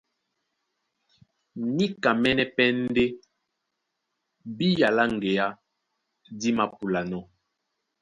Níkamɛ́nɛ́ 1.75 2.47
pɛ́ 2.55 2.67
ndé 2.83 3.05
bía 4.55 4.87
lá 4.95 5.03
ŋgeá 5.13 5.47
dí 6.39 6.49
māpúlanɔ́. 6.57 7.23